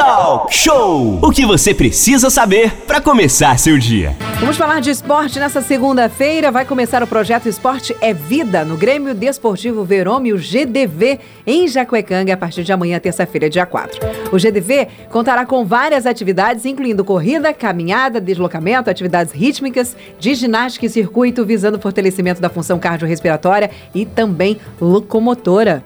Talk 0.00 0.54
Show! 0.54 1.18
O 1.20 1.30
que 1.30 1.44
você 1.44 1.74
precisa 1.74 2.30
saber 2.30 2.72
para 2.86 3.02
começar 3.02 3.58
seu 3.58 3.76
dia. 3.76 4.16
Vamos 4.38 4.56
falar 4.56 4.80
de 4.80 4.88
esporte 4.88 5.38
nessa 5.38 5.60
segunda-feira. 5.60 6.50
Vai 6.50 6.64
começar 6.64 7.02
o 7.02 7.06
projeto 7.06 7.50
Esporte 7.50 7.94
é 8.00 8.14
Vida 8.14 8.64
no 8.64 8.78
Grêmio 8.78 9.14
Desportivo 9.14 9.84
Verômio 9.84 10.38
GDV 10.38 11.20
em 11.46 11.68
Jacuecanga 11.68 12.32
a 12.32 12.36
partir 12.38 12.64
de 12.64 12.72
amanhã, 12.72 12.98
terça-feira, 12.98 13.50
dia 13.50 13.66
4. 13.66 14.00
O 14.32 14.38
GDV 14.38 14.88
contará 15.10 15.44
com 15.44 15.66
várias 15.66 16.06
atividades, 16.06 16.64
incluindo 16.64 17.04
corrida, 17.04 17.52
caminhada, 17.52 18.22
deslocamento, 18.22 18.88
atividades 18.88 19.34
rítmicas, 19.34 19.94
de 20.18 20.34
ginástica 20.34 20.86
e 20.86 20.88
circuito, 20.88 21.44
visando 21.44 21.76
o 21.76 21.80
fortalecimento 21.80 22.40
da 22.40 22.48
função 22.48 22.78
cardiorrespiratória 22.78 23.70
e 23.94 24.06
também 24.06 24.58
locomotora. 24.80 25.84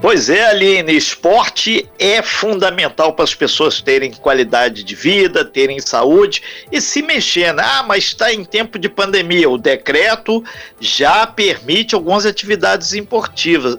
Pois 0.00 0.30
é, 0.30 0.46
Aline, 0.46 0.96
esporte 0.96 1.88
é 1.98 2.22
fundamental 2.22 3.12
para 3.12 3.24
as 3.24 3.34
pessoas 3.34 3.82
terem 3.82 4.12
qualidade 4.12 4.82
de 4.82 4.94
vida, 4.94 5.44
terem 5.44 5.78
saúde 5.78 6.42
e 6.72 6.80
se 6.80 7.02
mexer. 7.02 7.52
Né? 7.52 7.62
Ah, 7.64 7.82
mas 7.82 8.04
está 8.04 8.32
em 8.32 8.44
tempo 8.44 8.78
de 8.78 8.88
pandemia. 8.88 9.48
O 9.48 9.58
decreto 9.58 10.42
já 10.80 11.26
permite 11.26 11.94
algumas 11.94 12.24
atividades 12.24 12.92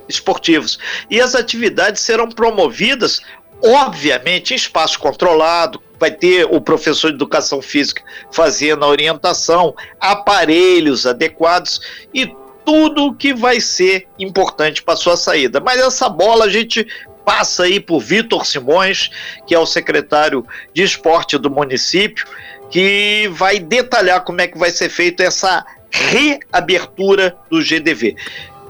esportivas. 0.08 0.78
E 1.10 1.20
as 1.20 1.34
atividades 1.34 2.02
serão 2.02 2.30
promovidas, 2.30 3.22
obviamente, 3.64 4.54
em 4.54 4.58
espaço 4.58 5.00
controlado, 5.00 5.82
vai 6.00 6.12
ter 6.12 6.46
o 6.46 6.60
professor 6.60 7.10
de 7.10 7.16
educação 7.16 7.62
física 7.62 8.04
fazendo 8.32 8.84
a 8.84 8.88
orientação, 8.88 9.76
aparelhos 10.00 11.06
adequados 11.06 11.80
e 12.12 12.26
tudo 12.66 13.14
que 13.14 13.34
vai 13.34 13.60
ser 13.60 14.08
importante 14.20 14.82
para 14.84 14.96
sua 14.96 15.18
saída. 15.18 15.60
Mas 15.60 15.80
essa 15.80 16.08
bola 16.08 16.46
a 16.46 16.50
gente 16.50 16.88
passa 17.26 17.64
aí 17.64 17.80
por 17.80 18.00
Vitor 18.00 18.46
Simões, 18.46 19.10
que 19.48 19.54
é 19.54 19.60
o 19.60 19.66
secretário 19.66 20.46
de 20.74 20.84
esporte 20.84 21.38
do 21.38 21.50
município, 21.50 22.26
que 22.70 23.30
vai 23.34 23.60
detalhar 23.60 24.24
como 24.24 24.42
é 24.42 24.48
que 24.48 24.58
vai 24.58 24.72
ser 24.72 24.90
feita 24.90 25.24
essa 25.24 25.66
reabertura 25.92 27.36
do 27.50 27.62
GDV. 27.62 28.16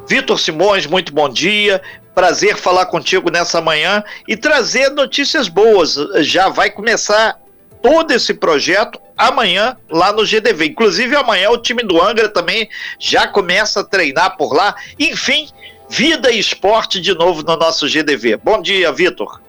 Vitor 0.07 0.39
Simões, 0.39 0.85
muito 0.85 1.13
bom 1.13 1.29
dia. 1.29 1.81
Prazer 2.13 2.57
falar 2.57 2.87
contigo 2.87 3.29
nessa 3.31 3.61
manhã 3.61 4.03
e 4.27 4.35
trazer 4.35 4.89
notícias 4.89 5.47
boas. 5.47 5.95
Já 6.19 6.49
vai 6.49 6.69
começar 6.69 7.39
todo 7.81 8.11
esse 8.11 8.33
projeto 8.33 8.99
amanhã 9.27 9.77
lá 9.89 10.11
no 10.11 10.25
GDV. 10.25 10.67
Inclusive, 10.67 11.15
amanhã 11.15 11.49
o 11.49 11.57
time 11.57 11.83
do 11.83 12.01
Angra 12.01 12.27
também 12.29 12.67
já 12.99 13.27
começa 13.27 13.81
a 13.81 13.83
treinar 13.83 14.35
por 14.37 14.53
lá. 14.53 14.75
Enfim, 14.99 15.47
vida 15.89 16.31
e 16.31 16.39
esporte 16.39 16.99
de 16.99 17.13
novo 17.13 17.43
no 17.43 17.55
nosso 17.55 17.87
GDV. 17.87 18.37
Bom 18.37 18.61
dia, 18.61 18.91
Vitor. 18.91 19.39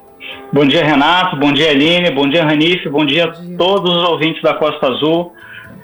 Bom 0.52 0.66
dia, 0.66 0.84
Renato. 0.84 1.36
Bom 1.36 1.52
dia, 1.52 1.70
Aline. 1.70 2.10
Bom 2.10 2.28
dia, 2.28 2.44
Ranife. 2.44 2.88
Bom 2.88 3.06
dia 3.06 3.24
a 3.24 3.56
todos 3.56 3.96
os 3.96 4.04
ouvintes 4.08 4.42
da 4.42 4.54
Costa 4.54 4.88
Azul. 4.88 5.32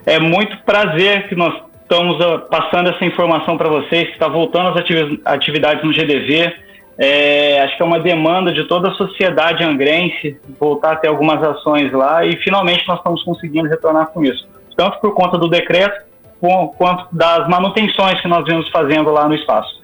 É 0.05 0.19
muito 0.19 0.57
prazer 0.59 1.29
que 1.29 1.35
nós 1.35 1.55
estamos 1.83 2.21
ah, 2.21 2.39
passando 2.51 2.91
essa 2.91 3.05
informação 3.05 3.57
para 3.57 3.69
vocês, 3.69 4.09
que 4.09 4.13
está 4.13 4.29
voltando 4.29 4.69
as 4.69 4.85
atividades 5.25 5.83
no 5.83 5.93
GDV 5.93 6.68
é, 6.99 7.61
acho 7.63 7.77
que 7.77 7.83
é 7.83 7.87
uma 7.87 8.01
demanda 8.01 8.53
de 8.53 8.65
toda 8.65 8.91
a 8.91 8.95
sociedade 8.95 9.63
angrense 9.63 10.37
voltar 10.59 10.93
a 10.93 10.97
ter 10.97 11.07
algumas 11.07 11.41
ações 11.43 11.93
lá 11.93 12.27
e 12.27 12.37
finalmente 12.43 12.87
nós 12.89 12.99
estamos 12.99 13.23
conseguindo 13.23 13.69
retornar 13.69 14.09
com 14.09 14.25
isso. 14.25 14.49
Tanto 14.77 14.99
por 15.01 15.15
conta 15.15 15.39
do 15.39 15.49
decreto, 15.49 16.09
quanto 16.77 17.07
das 17.13 17.49
manutenções 17.49 18.21
que 18.21 18.29
nós 18.29 18.45
vimos 18.45 18.69
fazendo 18.71 19.11
lá 19.11 19.29
no 19.29 19.35
espaço. 19.35 19.79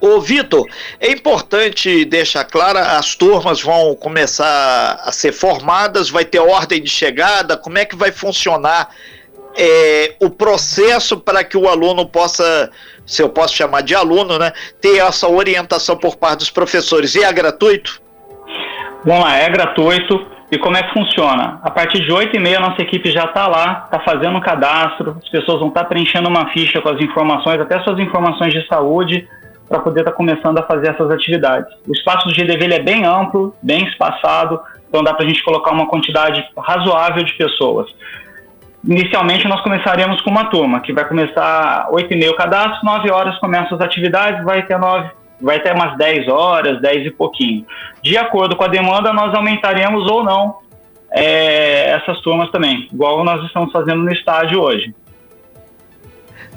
Ô 0.00 0.20
Vitor, 0.20 0.66
é 0.98 1.10
importante 1.10 2.04
deixar 2.06 2.44
claro, 2.44 2.78
as 2.78 3.14
turmas 3.14 3.60
vão 3.60 3.94
começar 3.94 4.98
a 5.04 5.12
ser 5.12 5.32
formadas, 5.32 6.08
vai 6.08 6.24
ter 6.24 6.38
ordem 6.38 6.82
de 6.82 6.88
chegada, 6.88 7.56
como 7.56 7.76
é 7.76 7.84
que 7.84 7.94
vai 7.94 8.10
funcionar 8.10 8.88
é, 9.56 10.14
o 10.20 10.30
processo 10.30 11.18
para 11.18 11.42
que 11.44 11.56
o 11.56 11.68
aluno 11.68 12.06
possa, 12.06 12.70
se 13.06 13.22
eu 13.22 13.28
posso 13.28 13.54
chamar 13.54 13.82
de 13.82 13.94
aluno, 13.94 14.38
né, 14.38 14.52
ter 14.80 14.98
essa 14.98 15.28
orientação 15.28 15.96
por 15.96 16.16
parte 16.16 16.38
dos 16.38 16.50
professores. 16.50 17.14
E 17.14 17.22
é 17.22 17.32
gratuito? 17.32 18.00
Vamos 19.04 19.24
lá, 19.24 19.36
é 19.36 19.48
gratuito. 19.48 20.26
E 20.50 20.58
como 20.58 20.76
é 20.76 20.82
que 20.82 20.92
funciona? 20.92 21.60
A 21.62 21.70
partir 21.70 22.00
de 22.00 22.12
8 22.12 22.36
e 22.36 22.40
meia, 22.40 22.58
nossa 22.58 22.82
equipe 22.82 23.10
já 23.12 23.24
está 23.24 23.46
lá, 23.46 23.84
está 23.84 24.00
fazendo 24.00 24.36
um 24.36 24.40
cadastro, 24.40 25.16
as 25.22 25.28
pessoas 25.28 25.60
vão 25.60 25.68
estar 25.68 25.84
tá 25.84 25.86
preenchendo 25.86 26.28
uma 26.28 26.48
ficha 26.48 26.80
com 26.80 26.88
as 26.88 27.00
informações, 27.00 27.60
até 27.60 27.80
suas 27.82 28.00
informações 28.00 28.52
de 28.52 28.66
saúde, 28.66 29.28
para 29.68 29.78
poder 29.78 30.00
estar 30.00 30.10
tá 30.10 30.16
começando 30.16 30.58
a 30.58 30.64
fazer 30.64 30.88
essas 30.88 31.08
atividades. 31.08 31.72
O 31.86 31.92
espaço 31.92 32.26
do 32.26 32.34
GDV 32.34 32.74
é 32.74 32.82
bem 32.82 33.04
amplo, 33.04 33.54
bem 33.62 33.86
espaçado, 33.86 34.60
então 34.88 35.04
dá 35.04 35.14
para 35.14 35.24
a 35.24 35.28
gente 35.28 35.40
colocar 35.44 35.70
uma 35.70 35.86
quantidade 35.86 36.44
razoável 36.58 37.22
de 37.22 37.32
pessoas. 37.34 37.88
Inicialmente, 38.82 39.46
nós 39.46 39.60
começaremos 39.60 40.20
com 40.22 40.30
uma 40.30 40.46
turma, 40.46 40.80
que 40.80 40.92
vai 40.92 41.06
começar 41.06 41.88
8 41.90 42.12
e 42.12 42.16
meia 42.16 42.30
o 42.30 42.36
cadastro, 42.36 42.84
9 42.84 43.10
horas 43.10 43.38
começam 43.38 43.76
as 43.76 43.84
atividades, 43.84 44.42
vai 44.42 44.64
ter 44.64 44.78
9, 44.78 45.10
vai 45.40 45.60
ter 45.60 45.74
umas 45.74 45.96
10 45.98 46.28
horas, 46.28 46.80
10 46.80 47.06
e 47.06 47.10
pouquinho. 47.10 47.66
De 48.02 48.16
acordo 48.16 48.56
com 48.56 48.64
a 48.64 48.68
demanda, 48.68 49.12
nós 49.12 49.34
aumentaremos 49.34 50.10
ou 50.10 50.24
não 50.24 50.56
é, 51.12 51.90
essas 51.90 52.20
turmas 52.20 52.50
também, 52.50 52.88
igual 52.90 53.22
nós 53.22 53.44
estamos 53.44 53.70
fazendo 53.70 54.02
no 54.02 54.12
estádio 54.12 54.60
hoje. 54.60 54.94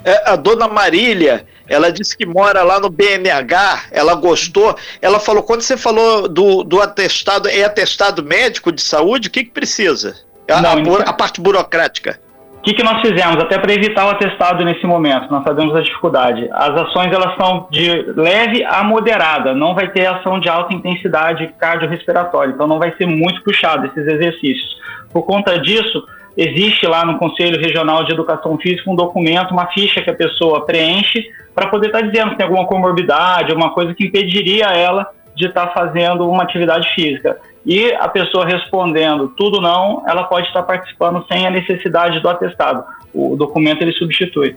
É, 0.05 0.31
a 0.31 0.35
dona 0.35 0.67
Marília, 0.67 1.45
ela 1.67 1.91
disse 1.91 2.17
que 2.17 2.25
mora 2.25 2.61
lá 2.61 2.79
no 2.79 2.89
BNH, 2.89 3.85
ela 3.91 4.15
gostou. 4.15 4.75
Ela 5.01 5.19
falou, 5.19 5.43
quando 5.43 5.61
você 5.61 5.77
falou 5.77 6.27
do, 6.27 6.63
do 6.63 6.81
atestado, 6.81 7.47
é 7.47 7.63
atestado 7.63 8.23
médico 8.23 8.71
de 8.71 8.81
saúde, 8.81 9.29
o 9.29 9.31
que, 9.31 9.45
que 9.45 9.51
precisa? 9.51 10.15
A, 10.49 10.61
não, 10.61 10.95
a, 10.95 11.09
a 11.09 11.13
parte 11.13 11.41
burocrática. 11.41 12.19
O 12.57 12.61
que, 12.63 12.75
que 12.75 12.83
nós 12.83 13.01
fizemos? 13.01 13.43
Até 13.43 13.59
para 13.59 13.73
evitar 13.73 14.05
o 14.05 14.11
atestado 14.11 14.63
nesse 14.63 14.85
momento, 14.87 15.29
nós 15.29 15.43
sabemos 15.43 15.75
a 15.75 15.81
dificuldade. 15.81 16.47
As 16.49 16.69
ações 16.69 17.11
elas 17.11 17.35
são 17.35 17.67
de 17.69 17.89
leve 18.15 18.63
a 18.63 18.81
moderada, 18.85 19.53
não 19.53 19.75
vai 19.75 19.89
ter 19.89 20.05
ação 20.05 20.39
de 20.39 20.47
alta 20.47 20.73
intensidade 20.73 21.53
cardiorrespiratória, 21.59 22.53
então 22.53 22.65
não 22.65 22.79
vai 22.79 22.95
ser 22.95 23.05
muito 23.05 23.43
puxado 23.43 23.87
esses 23.87 24.07
exercícios. 24.07 24.77
Por 25.11 25.23
conta 25.23 25.59
disso, 25.59 26.05
existe 26.37 26.87
lá 26.87 27.03
no 27.03 27.17
Conselho 27.17 27.59
Regional 27.59 28.05
de 28.05 28.13
Educação 28.13 28.57
Física 28.57 28.89
um 28.89 28.95
documento, 28.95 29.51
uma 29.51 29.67
ficha 29.67 30.01
que 30.01 30.09
a 30.09 30.15
pessoa 30.15 30.65
preenche 30.65 31.21
para 31.53 31.67
poder 31.67 31.87
estar 31.87 31.99
tá 31.99 32.07
dizendo 32.07 32.29
se 32.29 32.37
tem 32.37 32.45
alguma 32.45 32.65
comorbidade, 32.65 33.51
alguma 33.51 33.71
coisa 33.73 33.93
que 33.93 34.05
impediria 34.05 34.67
ela 34.67 35.05
de 35.35 35.47
estar 35.47 35.67
tá 35.67 35.73
fazendo 35.73 36.29
uma 36.29 36.43
atividade 36.43 36.87
física 36.95 37.37
e 37.65 37.93
a 37.93 38.07
pessoa 38.07 38.45
respondendo 38.45 39.29
tudo 39.37 39.61
não, 39.61 40.03
ela 40.07 40.23
pode 40.25 40.47
estar 40.47 40.63
participando 40.63 41.25
sem 41.27 41.47
a 41.47 41.49
necessidade 41.49 42.19
do 42.19 42.29
atestado. 42.29 42.83
O 43.13 43.35
documento 43.35 43.81
ele 43.81 43.93
substitui. 43.93 44.55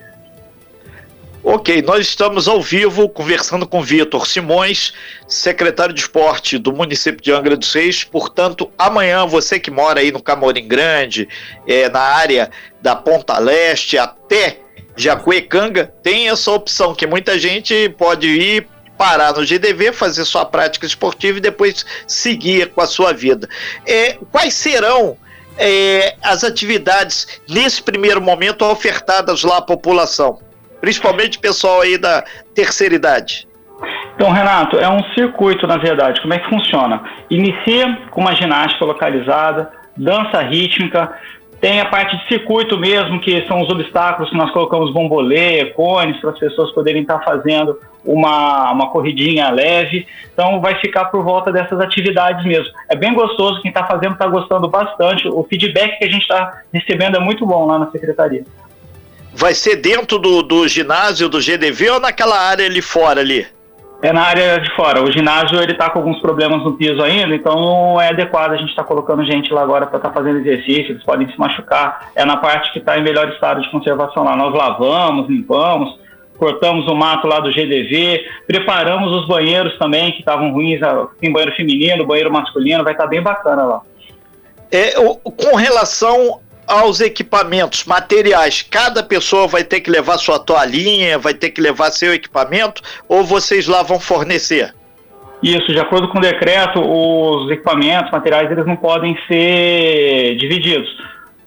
Ok, 1.49 1.81
nós 1.83 2.09
estamos 2.09 2.49
ao 2.49 2.61
vivo 2.61 3.09
conversando 3.09 3.69
com 3.69 3.81
Vitor 3.81 4.27
Simões, 4.27 4.93
secretário 5.28 5.94
de 5.94 6.00
esporte 6.00 6.59
do 6.59 6.72
município 6.72 7.22
de 7.22 7.31
Angra 7.31 7.56
dos 7.56 7.72
Reis. 7.72 8.03
Portanto, 8.03 8.69
amanhã 8.77 9.25
você 9.25 9.61
que 9.61 9.71
mora 9.71 10.00
aí 10.00 10.11
no 10.11 10.21
Camorim 10.21 10.67
Grande, 10.67 11.28
é, 11.65 11.88
na 11.88 12.00
área 12.00 12.50
da 12.83 12.97
Ponta 12.97 13.38
Leste 13.38 13.97
até 13.97 14.59
Jacuecanga, 14.97 15.94
tem 16.03 16.28
essa 16.28 16.50
opção 16.50 16.93
que 16.93 17.06
muita 17.06 17.38
gente 17.38 17.91
pode 17.91 18.27
ir 18.27 18.67
parar 18.96 19.32
no 19.32 19.44
GDV, 19.44 19.92
fazer 19.92 20.24
sua 20.24 20.44
prática 20.44 20.86
esportiva 20.86 21.38
e 21.38 21.40
depois 21.40 21.84
seguir 22.06 22.70
com 22.70 22.80
a 22.80 22.86
sua 22.86 23.12
vida. 23.12 23.48
É, 23.86 24.18
quais 24.30 24.54
serão 24.54 25.16
é, 25.58 26.16
as 26.22 26.44
atividades 26.44 27.40
nesse 27.48 27.82
primeiro 27.82 28.20
momento 28.20 28.64
ofertadas 28.64 29.42
lá 29.42 29.58
à 29.58 29.62
população? 29.62 30.40
Principalmente 30.80 31.38
pessoal 31.38 31.80
aí 31.80 31.98
da 31.98 32.24
terceira 32.54 32.94
idade. 32.94 33.46
Então, 34.14 34.30
Renato, 34.30 34.78
é 34.78 34.88
um 34.88 35.02
circuito, 35.12 35.66
na 35.66 35.76
verdade. 35.76 36.20
Como 36.22 36.32
é 36.32 36.38
que 36.38 36.48
funciona? 36.48 37.02
Inicia 37.28 37.98
com 38.10 38.22
uma 38.22 38.34
ginástica 38.34 38.84
localizada, 38.84 39.70
dança 39.96 40.40
rítmica, 40.40 41.12
tem 41.66 41.80
a 41.80 41.86
parte 41.86 42.16
de 42.16 42.28
circuito 42.28 42.78
mesmo, 42.78 43.20
que 43.20 43.44
são 43.48 43.60
os 43.60 43.68
obstáculos 43.68 44.30
que 44.30 44.36
nós 44.36 44.52
colocamos 44.52 44.92
bombolê, 44.92 45.64
cones, 45.72 46.16
para 46.20 46.30
as 46.30 46.38
pessoas 46.38 46.70
poderem 46.70 47.02
estar 47.02 47.18
fazendo 47.24 47.76
uma, 48.04 48.70
uma 48.70 48.88
corridinha 48.90 49.50
leve. 49.50 50.06
Então 50.32 50.60
vai 50.60 50.78
ficar 50.80 51.06
por 51.06 51.24
volta 51.24 51.50
dessas 51.50 51.80
atividades 51.80 52.46
mesmo. 52.46 52.72
É 52.88 52.94
bem 52.94 53.12
gostoso, 53.12 53.60
quem 53.62 53.70
está 53.70 53.84
fazendo 53.84 54.12
está 54.12 54.28
gostando 54.28 54.68
bastante. 54.68 55.26
O 55.26 55.42
feedback 55.42 55.98
que 55.98 56.04
a 56.04 56.08
gente 56.08 56.22
está 56.22 56.62
recebendo 56.72 57.16
é 57.16 57.20
muito 57.20 57.44
bom 57.44 57.66
lá 57.66 57.80
na 57.80 57.90
secretaria. 57.90 58.44
Vai 59.34 59.52
ser 59.52 59.74
dentro 59.74 60.20
do, 60.20 60.44
do 60.44 60.68
ginásio 60.68 61.28
do 61.28 61.40
GDV 61.40 61.90
ou 61.90 62.00
naquela 62.00 62.38
área 62.38 62.64
ali 62.64 62.80
fora 62.80 63.22
ali? 63.22 63.44
É 64.02 64.12
na 64.12 64.22
área 64.22 64.60
de 64.60 64.70
fora. 64.75 65.02
O 65.02 65.10
ginásio 65.10 65.60
ele 65.60 65.72
está 65.72 65.88
com 65.88 65.98
alguns 65.98 66.20
problemas 66.20 66.62
no 66.62 66.75
piso 66.75 67.02
ainda, 67.02 67.34
então 67.34 67.54
não 67.54 68.00
é 68.00 68.08
adequado 68.08 68.52
a 68.52 68.56
gente 68.56 68.70
estar 68.70 68.82
tá 68.82 68.88
colocando 68.88 69.25
gente 69.25 69.52
lá 69.52 69.62
agora 69.62 69.87
para 69.87 69.96
estar 69.96 70.10
tá 70.10 70.14
fazendo 70.14 70.38
exercício, 70.38 70.93
eles 70.93 71.02
podem 71.02 71.28
se 71.28 71.38
machucar. 71.38 72.10
É 72.14 72.25
na 72.25 72.37
parte 72.37 72.72
que 72.72 72.78
está 72.78 72.98
em 72.98 73.02
melhor 73.02 73.28
estado 73.31 73.62
de 73.62 73.70
conservação 73.70 74.25
lá. 74.25 74.37
Nós 74.37 74.54
lavamos, 74.54 75.28
limpamos, 75.28 75.98
cortamos 76.37 76.87
o 76.87 76.94
mato 76.94 77.26
lá 77.26 77.40
do 77.40 77.50
GDV, 77.50 78.25
preparamos 78.46 79.12
os 79.12 79.26
banheiros 79.26 79.76
também, 79.78 80.12
que 80.12 80.20
estavam 80.20 80.52
ruins, 80.52 80.81
tem 81.19 81.32
banheiro 81.32 81.56
feminino, 81.56 82.06
banheiro 82.06 82.31
masculino, 82.31 82.84
vai 82.84 82.92
estar 82.92 83.04
tá 83.04 83.10
bem 83.10 83.22
bacana 83.22 83.64
lá. 83.64 83.81
É, 84.70 84.92
com 84.92 85.56
relação 85.56 86.40
aos 86.66 87.00
equipamentos, 87.00 87.84
materiais, 87.84 88.62
cada 88.62 89.02
pessoa 89.02 89.46
vai 89.46 89.64
ter 89.64 89.80
que 89.80 89.90
levar 89.90 90.18
sua 90.18 90.38
toalhinha, 90.38 91.18
vai 91.18 91.34
ter 91.34 91.50
que 91.50 91.60
levar 91.60 91.90
seu 91.90 92.12
equipamento, 92.12 92.82
ou 93.08 93.24
vocês 93.24 93.66
lá 93.66 93.82
vão 93.82 94.00
fornecer? 94.00 94.74
Isso, 95.42 95.72
de 95.72 95.78
acordo 95.78 96.08
com 96.08 96.18
o 96.18 96.20
decreto, 96.20 96.80
os 96.80 97.50
equipamentos, 97.50 98.10
materiais, 98.10 98.50
eles 98.50 98.66
não 98.66 98.76
podem 98.76 99.16
ser 99.28 100.36
divididos, 100.36 100.88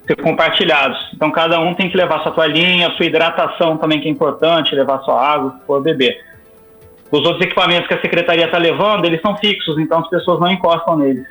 ser 0.07 0.16
compartilhados. 0.16 0.98
Então, 1.13 1.31
cada 1.31 1.60
um 1.60 1.74
tem 1.74 1.89
que 1.89 1.98
levar 1.98 2.21
sua 2.21 2.31
toalhinha, 2.31 2.92
sua 2.92 3.06
hidratação 3.06 3.77
também, 3.77 4.00
que 4.00 4.07
é 4.07 4.12
importante, 4.12 4.75
levar 4.75 5.00
sua 5.00 5.19
água, 5.21 5.56
se 5.60 5.66
for 5.66 5.81
beber. 5.81 6.18
Os 7.12 7.25
outros 7.25 7.42
equipamentos 7.42 7.88
que 7.88 7.95
a 7.95 8.01
secretaria 8.01 8.45
está 8.45 8.60
levando, 8.60 9.06
eles 9.06 9.19
são 9.21 9.36
fixos, 9.38 9.80
então 9.80 10.00
as 10.00 10.10
pessoas 10.10 10.39
não 10.39 10.51
encostam 10.51 10.95
neles. 10.95 11.25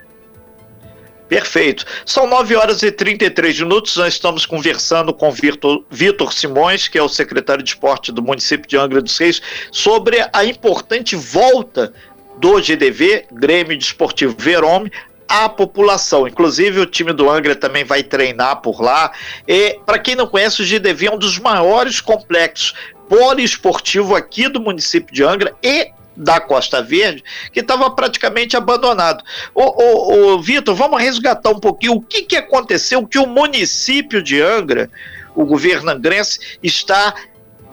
Perfeito. 1.28 1.84
São 2.06 2.26
9 2.26 2.56
horas 2.56 2.82
e 2.82 2.90
33 2.90 3.60
minutos. 3.60 3.96
Nós 3.96 4.14
estamos 4.14 4.46
conversando 4.46 5.12
com 5.12 5.30
Vitor 5.30 6.32
Simões, 6.32 6.88
que 6.88 6.98
é 6.98 7.02
o 7.02 7.08
secretário 7.08 7.62
de 7.62 7.70
esporte 7.70 8.10
do 8.10 8.22
município 8.22 8.68
de 8.68 8.76
Angra 8.76 9.02
dos 9.02 9.16
Reis, 9.18 9.42
sobre 9.70 10.26
a 10.32 10.44
importante 10.44 11.14
volta 11.14 11.92
do 12.38 12.60
GDV, 12.60 13.26
Grêmio 13.32 13.76
Desportivo 13.76 14.34
Verome, 14.38 14.90
à 15.28 15.48
população. 15.48 16.26
Inclusive, 16.26 16.80
o 16.80 16.86
time 16.86 17.12
do 17.12 17.28
Angra 17.28 17.54
também 17.54 17.84
vai 17.84 18.02
treinar 18.02 18.62
por 18.62 18.80
lá. 18.80 19.12
E, 19.46 19.78
para 19.84 19.98
quem 19.98 20.14
não 20.14 20.26
conhece, 20.26 20.62
o 20.62 20.64
GDV 20.64 21.06
é 21.06 21.10
um 21.12 21.18
dos 21.18 21.38
maiores 21.38 22.00
complexos 22.00 22.74
poliesportivo 23.08 24.14
aqui 24.14 24.48
do 24.48 24.60
município 24.60 25.14
de 25.14 25.22
Angra 25.22 25.54
e 25.62 25.90
da 26.18 26.40
Costa 26.40 26.82
Verde, 26.82 27.22
que 27.52 27.60
estava 27.60 27.88
praticamente 27.90 28.56
abandonado. 28.56 29.22
Ô 29.54 30.38
Vitor, 30.40 30.74
vamos 30.74 31.00
resgatar 31.00 31.50
um 31.50 31.60
pouquinho 31.60 31.94
o 31.94 32.00
que, 32.00 32.22
que 32.22 32.36
aconteceu, 32.36 33.06
que 33.06 33.18
o 33.18 33.26
município 33.26 34.22
de 34.22 34.42
Angra, 34.42 34.90
o 35.34 35.44
governo 35.44 35.90
angrense, 35.90 36.58
está 36.62 37.14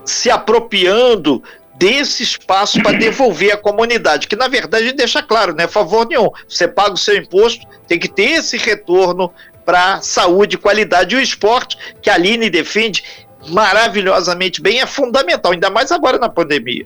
se 0.06 0.30
apropriando 0.30 1.44
desse 1.76 2.24
espaço 2.24 2.82
para 2.82 2.98
devolver 2.98 3.52
à 3.52 3.58
comunidade, 3.58 4.28
que 4.28 4.36
na 4.36 4.48
verdade 4.48 4.94
deixa 4.94 5.22
claro, 5.22 5.54
não 5.54 5.64
é 5.64 5.68
favor 5.68 6.08
nenhum. 6.08 6.30
Você 6.48 6.68
paga 6.68 6.94
o 6.94 6.98
seu 6.98 7.18
imposto, 7.18 7.66
tem 7.88 8.00
que 8.00 8.08
ter 8.08 8.32
esse 8.32 8.58
retorno 8.58 9.34
para 9.66 10.00
saúde, 10.02 10.58
qualidade 10.58 11.16
e 11.16 11.18
o 11.18 11.22
esporte 11.22 11.76
que 12.02 12.10
a 12.10 12.14
Aline 12.14 12.50
defende 12.50 13.04
maravilhosamente 13.48 14.62
bem 14.62 14.80
é 14.80 14.86
fundamental, 14.86 15.52
ainda 15.52 15.70
mais 15.70 15.92
agora 15.92 16.18
na 16.18 16.30
pandemia. 16.30 16.86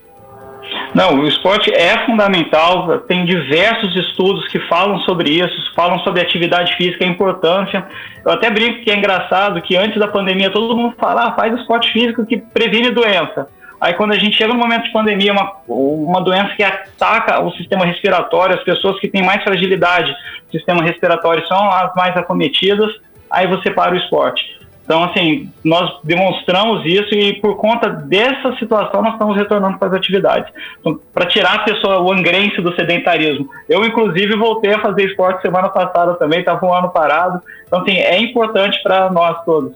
Não, 0.93 1.19
o 1.19 1.27
esporte 1.27 1.71
é 1.71 2.03
fundamental, 2.05 2.99
tem 3.01 3.23
diversos 3.23 3.95
estudos 3.95 4.47
que 4.47 4.59
falam 4.67 4.99
sobre 5.01 5.29
isso, 5.29 5.73
falam 5.75 5.99
sobre 5.99 6.21
atividade 6.21 6.75
física, 6.75 7.05
a 7.05 7.07
importância. 7.07 7.85
Eu 8.25 8.31
até 8.31 8.49
brinco 8.49 8.81
que 8.81 8.89
é 8.89 8.97
engraçado 8.97 9.61
que 9.61 9.77
antes 9.77 9.99
da 9.99 10.07
pandemia 10.07 10.49
todo 10.49 10.75
mundo 10.75 10.95
fala, 10.99 11.27
ah, 11.27 11.33
faz 11.33 11.53
esporte 11.59 11.91
físico 11.91 12.25
que 12.25 12.37
previne 12.37 12.89
doença. 12.89 13.47
Aí 13.79 13.93
quando 13.93 14.11
a 14.11 14.17
gente 14.17 14.35
chega 14.35 14.51
no 14.51 14.59
momento 14.59 14.83
de 14.83 14.91
pandemia, 14.91 15.31
uma, 15.31 15.53
uma 15.67 16.21
doença 16.21 16.53
que 16.55 16.63
ataca 16.63 17.39
o 17.39 17.51
sistema 17.51 17.85
respiratório, 17.85 18.55
as 18.55 18.63
pessoas 18.63 18.99
que 18.99 19.07
têm 19.07 19.23
mais 19.23 19.43
fragilidade 19.43 20.11
do 20.11 20.51
sistema 20.51 20.83
respiratório 20.83 21.47
são 21.47 21.69
as 21.71 21.93
mais 21.95 22.17
acometidas, 22.17 22.91
aí 23.29 23.47
você 23.47 23.69
para 23.71 23.93
o 23.93 23.97
esporte. 23.97 24.58
Então, 24.89 25.03
assim, 25.03 25.47
nós 25.63 25.99
demonstramos 26.03 26.83
isso 26.83 27.13
e 27.13 27.39
por 27.39 27.57
conta 27.57 27.87
dessa 27.87 28.55
situação 28.57 29.03
nós 29.03 29.13
estamos 29.13 29.37
retornando 29.37 29.77
para 29.77 29.89
as 29.89 29.93
atividades. 29.93 30.51
Então, 30.79 30.99
para 31.13 31.27
tirar 31.27 31.57
a 31.57 31.59
pessoa, 31.59 31.99
o 31.99 32.11
angrense 32.11 32.59
do 32.59 32.73
sedentarismo. 32.73 33.47
Eu, 33.69 33.85
inclusive, 33.85 34.35
voltei 34.35 34.73
a 34.73 34.81
fazer 34.81 35.03
esporte 35.03 35.43
semana 35.43 35.69
passada 35.69 36.15
também, 36.15 36.39
estava 36.39 36.65
um 36.65 36.73
ano 36.73 36.89
parado. 36.89 37.39
Então, 37.67 37.81
assim, 37.81 37.97
é 37.97 38.17
importante 38.19 38.81
para 38.81 39.11
nós 39.11 39.45
todos. 39.45 39.73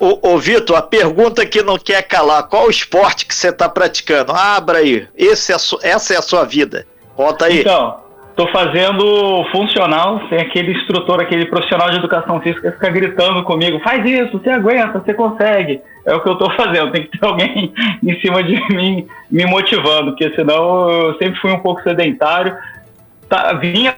Ô, 0.00 0.30
ô 0.32 0.38
Vitor, 0.38 0.74
a 0.78 0.80
pergunta 0.80 1.44
que 1.44 1.62
não 1.62 1.76
quer 1.76 2.00
calar, 2.04 2.44
qual 2.44 2.68
o 2.68 2.70
esporte 2.70 3.26
que 3.26 3.34
você 3.34 3.50
está 3.50 3.68
praticando? 3.68 4.32
Abra 4.32 4.78
aí, 4.78 5.06
Esse 5.14 5.52
é 5.52 5.56
essa 5.82 6.14
é 6.14 6.16
a 6.16 6.22
sua 6.22 6.44
vida. 6.44 6.86
Conta 7.14 7.44
aí. 7.44 7.60
Então, 7.60 8.05
Estou 8.36 8.52
fazendo 8.52 9.46
funcional, 9.50 10.20
tem 10.28 10.38
aquele 10.38 10.72
instrutor, 10.72 11.22
aquele 11.22 11.46
profissional 11.46 11.88
de 11.88 11.96
educação 11.96 12.38
física 12.42 12.70
que 12.70 12.76
fica 12.76 12.90
gritando 12.90 13.42
comigo, 13.44 13.80
faz 13.80 14.04
isso, 14.04 14.38
você 14.38 14.50
aguenta, 14.50 14.98
você 14.98 15.14
consegue. 15.14 15.80
É 16.04 16.14
o 16.14 16.20
que 16.20 16.28
eu 16.28 16.34
estou 16.34 16.52
fazendo, 16.52 16.92
tem 16.92 17.04
que 17.04 17.18
ter 17.18 17.26
alguém 17.26 17.72
em 18.04 18.20
cima 18.20 18.42
de 18.42 18.60
mim 18.74 19.08
me 19.30 19.46
motivando, 19.46 20.10
porque 20.10 20.34
senão 20.34 20.90
eu 20.90 21.14
sempre 21.16 21.40
fui 21.40 21.50
um 21.50 21.60
pouco 21.60 21.82
sedentário. 21.82 22.54
Tá, 23.26 23.54
vinha 23.54 23.96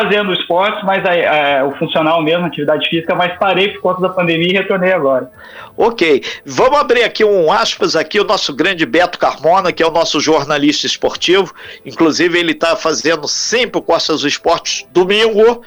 fazendo 0.00 0.32
esportes, 0.32 0.82
mas 0.84 1.04
a, 1.04 1.60
a, 1.60 1.64
o 1.66 1.72
funcional 1.76 2.22
mesmo, 2.22 2.46
atividade 2.46 2.88
física, 2.88 3.14
mas 3.14 3.38
parei 3.38 3.68
por 3.68 3.82
conta 3.82 4.00
da 4.00 4.08
pandemia 4.08 4.48
e 4.48 4.52
retornei 4.52 4.92
agora. 4.92 5.30
Ok, 5.76 6.22
vamos 6.44 6.78
abrir 6.78 7.02
aqui 7.02 7.24
um 7.24 7.52
aspas 7.52 7.94
aqui, 7.94 8.18
o 8.18 8.24
nosso 8.24 8.54
grande 8.54 8.86
Beto 8.86 9.18
Carmona, 9.18 9.72
que 9.72 9.82
é 9.82 9.86
o 9.86 9.90
nosso 9.90 10.20
jornalista 10.20 10.86
esportivo, 10.86 11.52
inclusive 11.84 12.38
ele 12.38 12.52
está 12.52 12.76
fazendo 12.76 13.28
sempre 13.28 13.78
o 13.78 13.82
Costas 13.82 14.22
do 14.22 14.28
Esportes 14.28 14.86
domingo, 14.90 15.62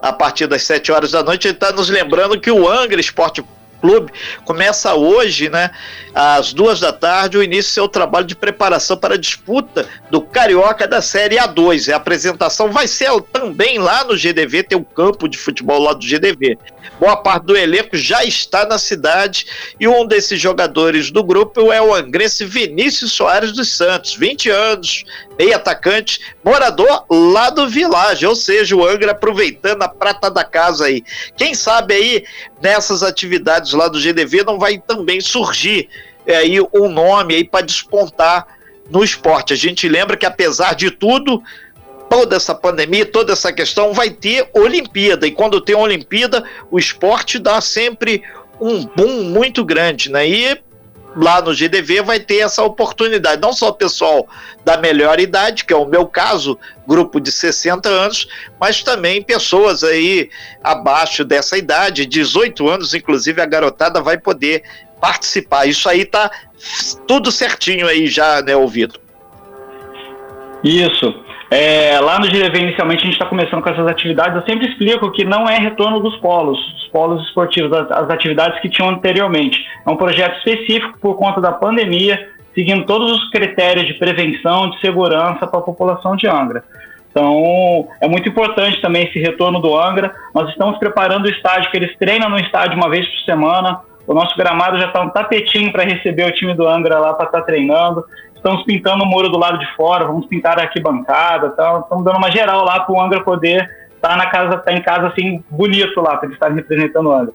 a 0.00 0.12
partir 0.12 0.46
das 0.46 0.62
7 0.62 0.92
horas 0.92 1.10
da 1.10 1.22
noite, 1.22 1.48
ele 1.48 1.54
está 1.54 1.72
nos 1.72 1.88
lembrando 1.88 2.38
que 2.38 2.50
o 2.50 2.68
Angra 2.68 3.00
Esporte 3.00 3.42
Clube 3.80 4.12
começa 4.44 4.94
hoje, 4.94 5.48
né, 5.48 5.70
às 6.14 6.52
duas 6.52 6.80
da 6.80 6.92
tarde, 6.92 7.38
o 7.38 7.42
início 7.42 7.70
do 7.70 7.74
seu 7.74 7.88
trabalho 7.88 8.26
de 8.26 8.34
preparação 8.34 8.96
para 8.96 9.14
a 9.14 9.18
disputa 9.18 9.88
do 10.10 10.20
Carioca 10.20 10.86
da 10.86 11.00
Série 11.00 11.36
A2. 11.36 11.92
A 11.92 11.96
apresentação 11.96 12.70
vai 12.70 12.88
ser 12.88 13.08
também 13.32 13.78
lá 13.78 14.04
no 14.04 14.16
GDV, 14.16 14.64
tem 14.64 14.78
um 14.78 14.84
campo 14.84 15.28
de 15.28 15.38
futebol 15.38 15.80
lá 15.80 15.92
do 15.92 16.04
GDV. 16.04 16.58
Boa 16.98 17.16
parte 17.16 17.44
do 17.44 17.56
elenco 17.56 17.96
já 17.96 18.24
está 18.24 18.66
na 18.66 18.78
cidade 18.78 19.46
e 19.78 19.86
um 19.86 20.06
desses 20.06 20.40
jogadores 20.40 21.10
do 21.10 21.22
grupo 21.22 21.72
é 21.72 21.80
o 21.80 21.94
angrense 21.94 22.44
Vinícius 22.44 23.12
Soares 23.12 23.52
dos 23.52 23.68
Santos, 23.76 24.14
20 24.14 24.50
anos, 24.50 25.04
meio 25.38 25.54
atacante, 25.54 26.20
morador 26.44 27.04
lá 27.08 27.48
do 27.48 27.68
Village, 27.68 28.26
ou 28.26 28.34
seja, 28.34 28.74
o 28.74 28.86
Angra 28.86 29.12
aproveitando 29.12 29.82
a 29.82 29.88
prata 29.88 30.30
da 30.30 30.42
casa 30.42 30.86
aí. 30.86 31.04
Quem 31.36 31.54
sabe 31.54 31.94
aí 31.94 32.24
nessas 32.60 33.02
atividades 33.02 33.72
lá 33.72 33.86
do 33.86 34.00
GDV 34.00 34.42
não 34.44 34.58
vai 34.58 34.78
também 34.78 35.20
surgir 35.20 35.88
é, 36.26 36.36
aí 36.36 36.60
um 36.60 36.88
nome 36.88 37.36
aí 37.36 37.44
para 37.44 37.64
despontar 37.64 38.46
no 38.90 39.04
esporte. 39.04 39.52
A 39.52 39.56
gente 39.56 39.88
lembra 39.88 40.16
que 40.16 40.26
apesar 40.26 40.74
de 40.74 40.90
tudo, 40.90 41.42
toda 42.10 42.36
essa 42.36 42.54
pandemia, 42.54 43.06
toda 43.06 43.32
essa 43.32 43.52
questão, 43.52 43.92
vai 43.92 44.10
ter 44.10 44.48
Olimpíada. 44.52 45.26
E 45.26 45.30
quando 45.30 45.60
tem 45.60 45.76
Olimpíada, 45.76 46.44
o 46.70 46.78
esporte 46.78 47.38
dá 47.38 47.60
sempre 47.60 48.22
um 48.60 48.84
boom 48.84 49.22
muito 49.24 49.64
grande, 49.64 50.10
né? 50.10 50.28
E 50.28 50.58
lá 51.16 51.40
no 51.40 51.54
GDV 51.54 52.02
vai 52.02 52.20
ter 52.20 52.38
essa 52.38 52.62
oportunidade. 52.62 53.40
Não 53.40 53.52
só 53.52 53.68
o 53.68 53.74
pessoal 53.74 54.28
da 54.64 54.76
melhor 54.76 55.18
idade, 55.20 55.64
que 55.64 55.72
é 55.72 55.76
o 55.76 55.86
meu 55.86 56.06
caso, 56.06 56.58
grupo 56.86 57.20
de 57.20 57.32
60 57.32 57.88
anos, 57.88 58.28
mas 58.60 58.82
também 58.82 59.22
pessoas 59.22 59.82
aí 59.82 60.30
abaixo 60.62 61.24
dessa 61.24 61.56
idade, 61.56 62.06
18 62.06 62.68
anos, 62.68 62.94
inclusive 62.94 63.40
a 63.40 63.46
garotada 63.46 64.00
vai 64.00 64.18
poder 64.18 64.62
participar. 65.00 65.66
Isso 65.66 65.88
aí 65.88 66.04
tá 66.04 66.30
tudo 67.06 67.30
certinho 67.30 67.86
aí 67.86 68.06
já, 68.06 68.42
né, 68.42 68.56
ouvido. 68.56 68.98
Isso. 70.62 71.14
É, 71.50 71.98
lá 72.00 72.18
no 72.18 72.26
GDV, 72.26 72.58
inicialmente, 72.58 73.00
a 73.00 73.04
gente 73.04 73.14
está 73.14 73.24
começando 73.24 73.62
com 73.62 73.70
essas 73.70 73.86
atividades. 73.86 74.36
Eu 74.36 74.42
sempre 74.42 74.68
explico 74.68 75.10
que 75.10 75.24
não 75.24 75.48
é 75.48 75.58
retorno 75.58 75.98
dos 75.98 76.14
polos, 76.16 76.58
dos 76.74 76.88
polos 76.88 77.26
esportivos, 77.26 77.72
as, 77.72 77.90
as 77.90 78.10
atividades 78.10 78.60
que 78.60 78.68
tinham 78.68 78.90
anteriormente. 78.90 79.64
É 79.86 79.90
um 79.90 79.96
projeto 79.96 80.36
específico 80.38 80.98
por 81.00 81.16
conta 81.16 81.40
da 81.40 81.52
pandemia, 81.52 82.28
seguindo 82.54 82.84
todos 82.84 83.12
os 83.12 83.30
critérios 83.30 83.86
de 83.86 83.94
prevenção, 83.94 84.68
de 84.68 84.78
segurança 84.80 85.46
para 85.46 85.58
a 85.58 85.62
população 85.62 86.16
de 86.16 86.26
Angra. 86.26 86.62
Então, 87.10 87.88
é 88.02 88.06
muito 88.06 88.28
importante 88.28 88.80
também 88.82 89.06
esse 89.08 89.18
retorno 89.18 89.58
do 89.58 89.74
Angra. 89.74 90.14
Nós 90.34 90.50
estamos 90.50 90.78
preparando 90.78 91.24
o 91.24 91.30
estádio, 91.30 91.70
que 91.70 91.78
eles 91.78 91.96
treinam 91.96 92.28
no 92.28 92.38
estádio 92.38 92.76
uma 92.76 92.90
vez 92.90 93.08
por 93.08 93.20
semana. 93.24 93.80
O 94.06 94.12
nosso 94.12 94.36
gramado 94.36 94.78
já 94.78 94.86
está 94.86 95.00
um 95.00 95.08
tapetinho 95.08 95.72
para 95.72 95.84
receber 95.84 96.24
o 96.24 96.32
time 96.32 96.54
do 96.54 96.68
Angra 96.68 96.98
lá 96.98 97.14
para 97.14 97.26
estar 97.26 97.40
tá 97.40 97.44
treinando 97.44 98.04
estamos 98.38 98.64
pintando 98.64 99.04
o 99.04 99.06
muro 99.06 99.28
do 99.28 99.38
lado 99.38 99.58
de 99.58 99.66
fora, 99.74 100.06
vamos 100.06 100.26
pintar 100.26 100.58
a 100.58 100.62
arquibancada, 100.62 101.48
estamos 101.48 102.04
dando 102.04 102.16
uma 102.16 102.30
geral 102.30 102.64
lá 102.64 102.80
para 102.80 102.94
o 102.94 103.00
Angra 103.00 103.22
poder 103.22 103.68
estar 103.94 104.08
tá 104.08 104.16
na 104.16 104.26
casa, 104.26 104.56
estar 104.56 104.62
tá 104.62 104.72
em 104.72 104.82
casa 104.82 105.08
assim 105.08 105.44
bonito 105.50 106.00
lá, 106.00 106.16
para 106.16 106.30
estarem 106.30 106.56
representando 106.56 107.06
o 107.06 107.12
Angra. 107.12 107.34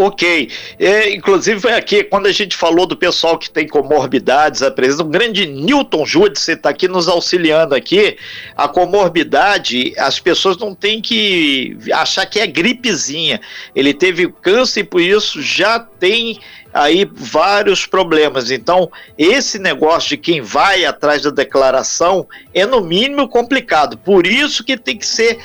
Ok. 0.00 0.48
É, 0.78 1.12
inclusive, 1.12 1.68
aqui, 1.72 2.04
quando 2.04 2.26
a 2.26 2.32
gente 2.32 2.56
falou 2.56 2.86
do 2.86 2.96
pessoal 2.96 3.36
que 3.36 3.50
tem 3.50 3.66
comorbidades, 3.66 4.62
a 4.62 4.70
presença 4.70 5.02
do 5.02 5.10
grande 5.10 5.44
Newton 5.44 6.06
Júdice 6.06 6.52
está 6.52 6.70
aqui 6.70 6.86
nos 6.86 7.08
auxiliando 7.08 7.74
aqui. 7.74 8.16
A 8.56 8.68
comorbidade, 8.68 9.92
as 9.98 10.20
pessoas 10.20 10.56
não 10.56 10.72
têm 10.72 11.00
que 11.00 11.76
achar 11.92 12.24
que 12.26 12.38
é 12.38 12.46
gripezinha. 12.46 13.40
Ele 13.74 13.92
teve 13.92 14.28
câncer 14.40 14.80
e 14.80 14.84
por 14.84 15.00
isso 15.00 15.42
já 15.42 15.80
tem 15.80 16.38
aí 16.72 17.08
vários 17.10 17.86
problemas. 17.86 18.50
Então, 18.50 18.90
esse 19.16 19.58
negócio 19.58 20.10
de 20.10 20.16
quem 20.16 20.40
vai 20.40 20.84
atrás 20.84 21.22
da 21.22 21.30
declaração 21.30 22.26
é 22.52 22.66
no 22.66 22.80
mínimo 22.80 23.28
complicado. 23.28 23.96
Por 23.98 24.26
isso 24.26 24.64
que 24.64 24.76
tem 24.76 24.96
que 24.96 25.06
ser 25.06 25.38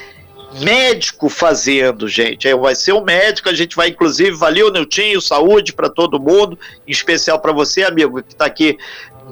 médico 0.60 1.30
fazendo, 1.30 2.08
gente. 2.08 2.48
Aí 2.48 2.56
vai 2.56 2.76
ser 2.76 2.92
o 2.92 3.00
um 3.00 3.04
médico, 3.04 3.50
a 3.50 3.54
gente 3.54 3.76
vai 3.76 3.90
inclusive, 3.90 4.32
valeu 4.32 4.72
Niltinho, 4.72 5.20
saúde 5.20 5.74
para 5.74 5.90
todo 5.90 6.20
mundo, 6.20 6.58
em 6.88 6.92
especial 6.92 7.40
para 7.40 7.52
você, 7.52 7.84
amigo, 7.84 8.22
que 8.22 8.34
está 8.34 8.46
aqui 8.46 8.78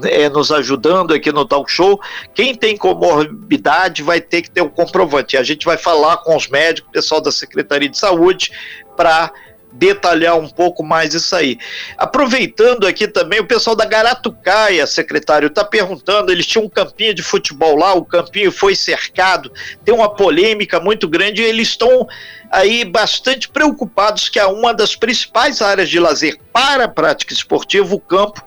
é, 0.03 0.29
nos 0.29 0.51
ajudando 0.51 1.13
aqui 1.13 1.31
no 1.31 1.45
talk 1.45 1.71
show. 1.71 1.99
Quem 2.33 2.55
tem 2.55 2.77
comorbidade 2.77 4.01
vai 4.01 4.21
ter 4.21 4.41
que 4.41 4.49
ter 4.49 4.61
um 4.61 4.69
comprovante. 4.69 5.37
A 5.37 5.43
gente 5.43 5.65
vai 5.65 5.77
falar 5.77 6.17
com 6.17 6.35
os 6.35 6.47
médicos, 6.47 6.91
pessoal 6.91 7.21
da 7.21 7.31
Secretaria 7.31 7.89
de 7.89 7.97
Saúde, 7.97 8.51
para 8.95 9.31
detalhar 9.71 10.37
um 10.37 10.49
pouco 10.49 10.83
mais 10.83 11.13
isso 11.13 11.35
aí. 11.35 11.57
Aproveitando 11.97 12.85
aqui 12.85 13.07
também, 13.07 13.39
o 13.39 13.47
pessoal 13.47 13.75
da 13.75 13.85
Garatucaia, 13.85 14.85
secretário, 14.85 15.47
está 15.47 15.63
perguntando, 15.63 16.31
eles 16.31 16.45
tinham 16.45 16.65
um 16.65 16.69
campinho 16.69 17.13
de 17.13 17.23
futebol 17.23 17.75
lá, 17.75 17.93
o 17.93 18.05
campinho 18.05 18.51
foi 18.51 18.75
cercado, 18.75 19.51
tem 19.83 19.93
uma 19.93 20.13
polêmica 20.13 20.79
muito 20.79 21.07
grande 21.07 21.41
e 21.41 21.45
eles 21.45 21.69
estão 21.69 22.07
aí 22.51 22.83
bastante 22.83 23.47
preocupados 23.47 24.27
que 24.27 24.39
é 24.39 24.45
uma 24.45 24.73
das 24.73 24.95
principais 24.95 25.61
áreas 25.61 25.89
de 25.89 25.99
lazer 25.99 26.37
para 26.51 26.85
a 26.85 26.89
prática 26.89 27.33
esportiva, 27.33 27.95
o 27.95 27.99
campo, 27.99 28.43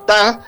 está 0.00 0.44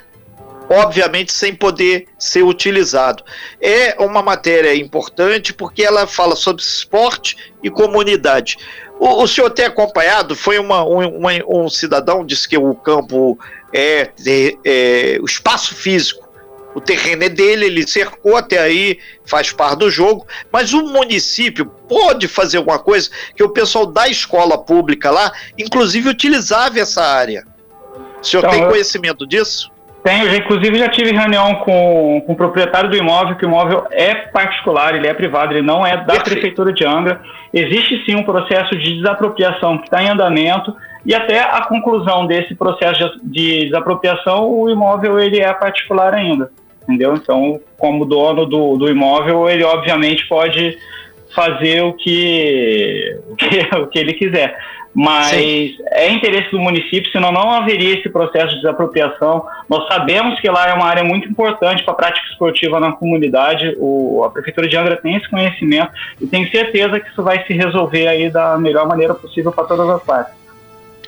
obviamente 0.71 1.33
sem 1.33 1.53
poder 1.53 2.07
ser 2.17 2.45
utilizado. 2.45 3.25
É 3.61 3.97
uma 3.99 4.23
matéria 4.23 4.75
importante 4.75 5.53
porque 5.53 5.83
ela 5.83 6.07
fala 6.07 6.37
sobre 6.37 6.63
esporte 6.63 7.37
e 7.63 7.69
comunidade. 7.69 8.57
O, 8.99 9.23
o 9.23 9.27
senhor 9.27 9.51
tem 9.51 9.65
acompanhado, 9.65 10.37
foi 10.37 10.59
uma, 10.59 10.85
um, 10.85 11.11
um 11.49 11.69
cidadão 11.69 12.25
disse 12.25 12.49
que 12.49 12.57
o 12.57 12.75
campo 12.75 13.37
é, 13.73 14.11
é, 14.27 14.57
é, 14.65 15.19
o 15.21 15.25
espaço 15.25 15.75
físico 15.75 16.31
o 16.73 16.81
terreno 16.81 17.25
é 17.25 17.29
dele, 17.29 17.67
ele 17.67 17.87
cercou 17.87 18.37
até 18.37 18.59
aí, 18.59 18.99
faz 19.25 19.51
parte 19.51 19.81
do 19.81 19.91
jogo, 19.91 20.25
mas 20.53 20.73
o 20.73 20.83
município 20.85 21.67
pode 21.67 22.29
fazer 22.29 22.59
alguma 22.59 22.79
coisa 22.79 23.11
que 23.35 23.43
o 23.43 23.49
pessoal 23.49 23.87
da 23.87 24.07
escola 24.09 24.57
pública 24.57 25.11
lá, 25.11 25.33
inclusive, 25.59 26.09
utilizava 26.09 26.79
essa 26.79 27.03
área. 27.03 27.45
O 28.23 28.25
senhor 28.25 28.45
então, 28.45 28.51
tem 28.53 28.69
conhecimento 28.69 29.27
disso? 29.27 29.69
Tenho, 30.03 30.35
inclusive 30.35 30.79
já 30.79 30.89
tive 30.89 31.13
reunião 31.13 31.57
com, 31.57 32.23
com 32.27 32.33
o 32.33 32.37
proprietário 32.37 32.89
do 32.89 32.97
imóvel, 32.97 33.37
que 33.37 33.45
o 33.45 33.49
imóvel 33.49 33.87
é 33.91 34.15
particular, 34.15 34.95
ele 34.95 35.07
é 35.07 35.13
privado, 35.13 35.53
ele 35.53 35.63
não 35.63 35.87
é 35.87 35.97
da 35.97 36.05
Perfeito. 36.05 36.31
Prefeitura 36.31 36.73
de 36.73 36.87
Angra. 36.87 37.21
Existe 37.53 38.03
sim 38.07 38.15
um 38.15 38.23
processo 38.23 38.77
de 38.77 38.97
desapropriação 38.97 39.77
que 39.77 39.85
está 39.85 40.03
em 40.03 40.09
andamento 40.09 40.75
e 41.05 41.15
até 41.15 41.41
a 41.41 41.63
conclusão 41.67 42.27
desse 42.27 42.55
processo 42.55 43.21
de 43.23 43.67
desapropriação, 43.67 44.51
o 44.51 44.71
imóvel 44.71 45.19
ele 45.19 45.41
é 45.41 45.53
particular 45.53 46.15
ainda, 46.15 46.51
entendeu? 46.83 47.15
Então, 47.15 47.61
como 47.77 48.07
dono 48.07 48.47
do, 48.47 48.77
do 48.77 48.89
imóvel, 48.89 49.49
ele 49.51 49.65
obviamente 49.65 50.27
pode 50.29 50.79
fazer 51.35 51.83
o 51.83 51.93
que, 51.93 53.19
o 53.29 53.37
que, 53.37 53.77
o 53.77 53.87
que 53.87 53.99
ele 53.99 54.15
quiser 54.15 54.57
mas 54.95 55.29
Sim. 55.29 55.77
é 55.87 56.11
interesse 56.11 56.51
do 56.51 56.59
município, 56.59 57.11
senão 57.13 57.31
não 57.31 57.51
haveria 57.51 57.99
esse 57.99 58.09
processo 58.09 58.49
de 58.49 58.57
desapropriação. 58.57 59.47
Nós 59.69 59.87
sabemos 59.87 60.41
que 60.41 60.51
lá 60.51 60.69
é 60.69 60.75
uma 60.75 60.87
área 60.87 61.05
muito 61.05 61.29
importante 61.29 61.85
para 61.85 61.93
a 61.93 61.97
prática 61.97 62.27
esportiva 62.29 62.81
na 62.81 62.93
comunidade, 62.93 63.75
o, 63.79 64.25
a 64.25 64.31
Prefeitura 64.31 64.69
de 64.69 64.77
Angra 64.77 64.97
tem 64.97 65.17
esse 65.17 65.29
conhecimento 65.29 65.93
e 66.21 66.27
tenho 66.27 66.51
certeza 66.51 66.99
que 66.99 67.09
isso 67.09 67.23
vai 67.23 67.45
se 67.47 67.53
resolver 67.53 68.09
aí 68.09 68.31
da 68.31 68.59
melhor 68.59 68.87
maneira 68.89 69.15
possível 69.15 69.53
para 69.53 69.65
todas 69.65 69.89
as 69.89 70.03
partes. 70.03 70.41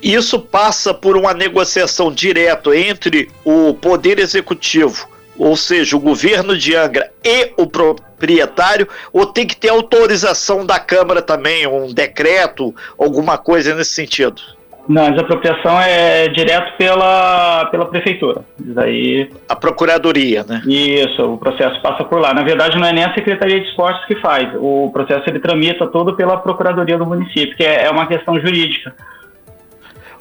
Isso 0.02 0.40
passa 0.40 0.92
por 0.92 1.16
uma 1.16 1.32
negociação 1.32 2.12
direta 2.12 2.76
entre 2.76 3.28
o 3.44 3.72
Poder 3.74 4.18
Executivo, 4.18 5.08
ou 5.38 5.56
seja, 5.56 5.96
o 5.96 6.00
governo 6.00 6.56
de 6.56 6.74
Angra 6.74 7.10
e 7.24 7.52
o 7.56 7.66
proprietário, 7.66 8.88
ou 9.12 9.26
tem 9.26 9.46
que 9.46 9.56
ter 9.56 9.70
autorização 9.70 10.64
da 10.64 10.78
Câmara 10.78 11.22
também, 11.22 11.66
um 11.66 11.92
decreto, 11.92 12.74
alguma 12.98 13.38
coisa 13.38 13.74
nesse 13.74 13.92
sentido? 13.92 14.40
Não, 14.88 15.06
a 15.06 15.10
desapropriação 15.10 15.80
é 15.80 16.28
direto 16.28 16.76
pela, 16.76 17.66
pela 17.66 17.86
prefeitura. 17.86 18.42
Daí... 18.58 19.30
A 19.48 19.54
procuradoria, 19.54 20.44
né? 20.44 20.60
Isso, 20.66 21.22
o 21.22 21.38
processo 21.38 21.80
passa 21.80 22.02
por 22.04 22.20
lá. 22.20 22.34
Na 22.34 22.42
verdade, 22.42 22.76
não 22.76 22.86
é 22.86 22.92
nem 22.92 23.04
a 23.04 23.14
Secretaria 23.14 23.60
de 23.60 23.68
Esportes 23.68 24.04
que 24.06 24.16
faz. 24.16 24.48
O 24.56 24.90
processo 24.92 25.22
ele 25.28 25.38
tramita 25.38 25.86
todo 25.86 26.16
pela 26.16 26.36
procuradoria 26.38 26.98
do 26.98 27.06
município, 27.06 27.56
que 27.56 27.62
é, 27.62 27.84
é 27.84 27.90
uma 27.90 28.06
questão 28.06 28.38
jurídica. 28.40 28.92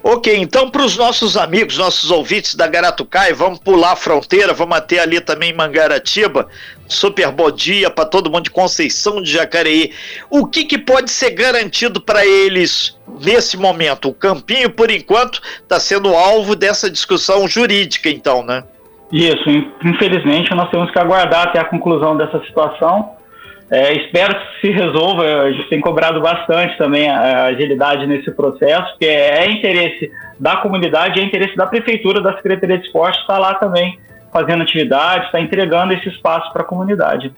Ok, 0.03 0.35
então 0.35 0.67
para 0.67 0.83
os 0.83 0.97
nossos 0.97 1.37
amigos, 1.37 1.77
nossos 1.77 2.09
ouvintes 2.09 2.55
da 2.55 2.67
Garatucai, 2.67 3.33
vamos 3.33 3.59
pular 3.59 3.91
a 3.91 3.95
fronteira, 3.95 4.51
vamos 4.51 4.75
até 4.75 4.99
ali 4.99 5.21
também 5.21 5.53
Mangaratiba. 5.53 6.47
Super 6.87 7.31
bom 7.31 7.51
dia 7.51 7.87
para 7.89 8.05
todo 8.05 8.29
mundo 8.29 8.45
de 8.45 8.49
Conceição 8.49 9.21
de 9.21 9.31
Jacareí. 9.31 9.91
O 10.27 10.47
que, 10.47 10.65
que 10.65 10.79
pode 10.79 11.11
ser 11.11 11.31
garantido 11.31 12.01
para 12.01 12.25
eles 12.25 12.97
nesse 13.21 13.55
momento? 13.57 14.09
O 14.09 14.13
Campinho, 14.13 14.71
por 14.71 14.89
enquanto, 14.89 15.39
está 15.61 15.79
sendo 15.79 16.15
alvo 16.15 16.55
dessa 16.55 16.89
discussão 16.89 17.47
jurídica, 17.47 18.09
então, 18.09 18.43
né? 18.43 18.63
Isso, 19.11 19.49
infelizmente 19.85 20.53
nós 20.55 20.69
temos 20.71 20.89
que 20.89 20.97
aguardar 20.97 21.49
até 21.49 21.59
a 21.59 21.65
conclusão 21.65 22.17
dessa 22.17 22.43
situação 22.45 23.20
é, 23.71 23.93
espero 23.93 24.35
que 24.35 24.67
se 24.67 24.71
resolva. 24.71 25.23
A 25.23 25.51
gente 25.51 25.69
tem 25.69 25.79
cobrado 25.79 26.19
bastante 26.19 26.77
também 26.77 27.09
a 27.09 27.45
agilidade 27.45 28.05
nesse 28.05 28.29
processo, 28.31 28.97
que 28.99 29.05
é, 29.05 29.45
é 29.45 29.49
interesse 29.49 30.11
da 30.37 30.57
comunidade, 30.57 31.21
é 31.21 31.23
interesse 31.23 31.55
da 31.55 31.65
prefeitura, 31.65 32.19
da 32.19 32.35
Secretaria 32.35 32.77
de 32.77 32.85
Esporte 32.85 33.19
estar 33.21 33.37
lá 33.37 33.55
também 33.55 33.97
fazendo 34.31 34.63
atividade, 34.63 35.25
estar 35.25 35.39
entregando 35.39 35.93
esse 35.93 36.09
espaço 36.09 36.51
para 36.51 36.63
a 36.63 36.65
comunidade. 36.65 37.33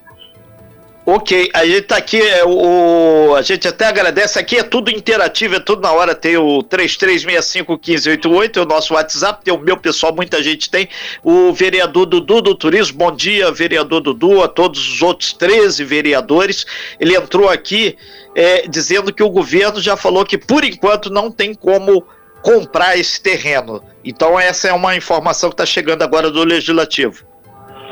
Ok, 1.06 1.50
a 1.52 1.66
gente 1.66 1.82
tá 1.82 1.98
aqui, 1.98 2.18
é, 2.18 2.46
o, 2.46 3.34
a 3.36 3.42
gente 3.42 3.68
até 3.68 3.84
agradece, 3.84 4.38
aqui 4.38 4.56
é 4.56 4.62
tudo 4.62 4.90
interativo, 4.90 5.56
é 5.56 5.60
tudo 5.60 5.82
na 5.82 5.92
hora, 5.92 6.14
tem 6.14 6.38
o 6.38 6.62
33651588, 6.62 8.56
é 8.56 8.60
o 8.60 8.64
nosso 8.64 8.94
WhatsApp, 8.94 9.44
tem 9.44 9.52
o 9.52 9.58
meu 9.58 9.76
pessoal, 9.76 10.14
muita 10.14 10.42
gente 10.42 10.70
tem, 10.70 10.88
o 11.22 11.52
vereador 11.52 12.06
Dudu 12.06 12.40
do 12.40 12.54
Turismo, 12.54 12.96
bom 12.96 13.12
dia, 13.12 13.52
vereador 13.52 14.00
Dudu, 14.00 14.42
a 14.42 14.48
todos 14.48 14.94
os 14.94 15.02
outros 15.02 15.34
13 15.34 15.84
vereadores, 15.84 16.64
ele 16.98 17.14
entrou 17.14 17.50
aqui 17.50 17.98
é, 18.34 18.66
dizendo 18.66 19.12
que 19.12 19.22
o 19.22 19.28
governo 19.28 19.82
já 19.82 19.98
falou 19.98 20.24
que 20.24 20.38
por 20.38 20.64
enquanto 20.64 21.10
não 21.10 21.30
tem 21.30 21.52
como 21.52 22.02
comprar 22.40 22.98
esse 22.98 23.20
terreno, 23.20 23.84
então 24.02 24.40
essa 24.40 24.68
é 24.68 24.72
uma 24.72 24.96
informação 24.96 25.50
que 25.50 25.54
está 25.54 25.66
chegando 25.66 26.00
agora 26.00 26.30
do 26.30 26.42
Legislativo. 26.44 27.33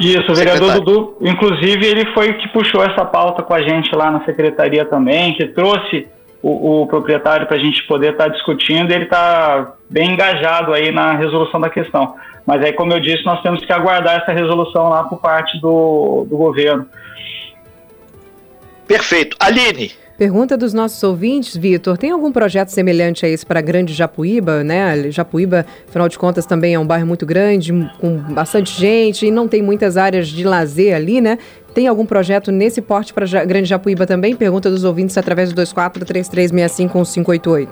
Isso, 0.03 0.33
o 0.33 0.35
vereador 0.35 0.75
Dudu, 0.75 1.17
inclusive, 1.21 1.87
ele 1.87 2.13
foi 2.13 2.35
que 2.35 2.49
puxou 2.49 2.83
essa 2.83 3.05
pauta 3.05 3.43
com 3.43 3.55
a 3.55 3.63
gente 3.63 3.95
lá 3.95 4.11
na 4.11 4.25
secretaria 4.25 4.85
também, 4.85 5.35
que 5.35 5.47
trouxe 5.47 6.09
o, 6.43 6.83
o 6.83 6.87
proprietário 6.87 7.47
para 7.47 7.57
a 7.57 7.61
gente 7.61 7.85
poder 7.85 8.13
estar 8.13 8.25
tá 8.25 8.31
discutindo, 8.31 8.91
ele 8.91 9.05
está 9.05 9.75
bem 9.89 10.13
engajado 10.13 10.73
aí 10.73 10.91
na 10.91 11.13
resolução 11.13 11.61
da 11.61 11.71
questão. 11.71 12.17
Mas 12.45 12.63
aí, 12.65 12.73
como 12.73 12.93
eu 12.93 12.99
disse, 12.99 13.25
nós 13.25 13.41
temos 13.43 13.65
que 13.65 13.73
aguardar 13.73 14.21
essa 14.21 14.33
resolução 14.33 14.89
lá 14.89 15.05
por 15.05 15.21
parte 15.21 15.61
do, 15.61 16.27
do 16.29 16.37
governo. 16.37 16.87
Perfeito. 18.87 19.37
Aline, 19.39 19.93
Pergunta 20.17 20.57
dos 20.57 20.73
nossos 20.75 21.03
ouvintes, 21.03 21.57
Vitor, 21.57 21.97
tem 21.97 22.11
algum 22.11 22.31
projeto 22.31 22.69
semelhante 22.69 23.25
a 23.25 23.29
esse 23.29 23.47
para 23.47 23.61
Grande 23.61 23.95
Japuíba, 23.95 24.63
né? 24.63 25.11
Japuíba, 25.11 25.67
afinal 25.89 26.09
de 26.09 26.19
contas, 26.19 26.47
também 26.47 26.75
é 26.75 26.79
um 26.79 26.87
bairro 26.87 27.07
muito 27.07 27.25
grande, 27.25 27.73
com 27.99 28.19
bastante 28.19 28.79
gente 28.79 29.27
e 29.27 29.31
não 29.31 29.49
tem 29.49 29.63
muitas 29.63 29.97
áreas 29.97 30.29
de 30.29 30.45
lazer 30.45 30.95
ali, 30.95 31.21
né? 31.21 31.39
Tem 31.75 31.89
algum 31.89 32.05
projeto 32.05 32.53
nesse 32.53 32.83
porte 32.83 33.15
para 33.15 33.25
Grande 33.45 33.69
Japuíba 33.69 34.07
também? 34.07 34.37
Pergunta 34.37 34.71
dos 34.71 34.85
ouvintes 34.85 35.17
através 35.17 35.53
do 35.53 35.63
2433651588. 35.63 37.69